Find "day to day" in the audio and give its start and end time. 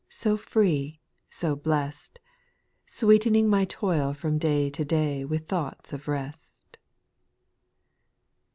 4.39-5.23